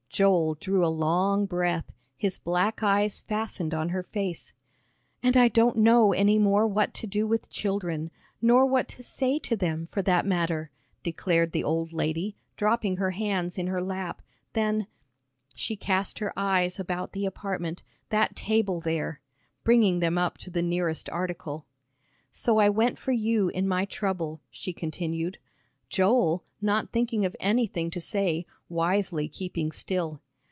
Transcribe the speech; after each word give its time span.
Joel 0.13 0.55
drew 0.55 0.85
a 0.85 0.89
long 0.91 1.45
breath, 1.45 1.89
his 2.17 2.37
black 2.37 2.83
eyes 2.83 3.21
fastened 3.21 3.73
on 3.73 3.89
her 3.89 4.03
face. 4.03 4.53
"And 5.23 5.37
I 5.37 5.47
don't 5.47 5.77
know 5.77 6.11
any 6.11 6.37
more 6.37 6.67
what 6.67 6.93
to 6.95 7.07
do 7.07 7.25
with 7.25 7.49
children, 7.49 8.11
nor 8.41 8.65
what 8.65 8.89
to 8.89 9.03
say 9.03 9.39
to 9.39 9.55
them, 9.55 9.87
for 9.89 10.01
that 10.01 10.25
matter," 10.25 10.69
declared 11.01 11.53
the 11.53 11.63
old 11.63 11.93
lady, 11.93 12.35
dropping 12.57 12.97
her 12.97 13.11
hands 13.11 13.57
in 13.57 13.67
her 13.67 13.81
lap, 13.81 14.21
"than" 14.51 14.85
she 15.55 15.77
cast 15.77 16.19
her 16.19 16.37
eyes 16.37 16.77
about 16.77 17.13
the 17.13 17.25
apartment, 17.25 17.81
"that 18.09 18.35
table 18.35 18.81
there," 18.81 19.21
bringing 19.63 19.99
them 20.01 20.17
up 20.17 20.37
to 20.39 20.49
the 20.49 20.61
nearest 20.61 21.09
article. 21.09 21.65
"So 22.31 22.57
I 22.57 22.67
went 22.67 22.97
for 22.99 23.13
you 23.13 23.47
in 23.47 23.65
my 23.65 23.85
trouble," 23.85 24.41
she 24.51 24.73
continued 24.73 25.37
Joel, 25.89 26.43
not 26.61 26.91
thinking 26.93 27.25
of 27.25 27.35
anything 27.39 27.91
to 27.91 27.99
say, 27.99 28.45
wisely 28.69 29.27
keeping 29.27 29.73
still. 29.73 30.21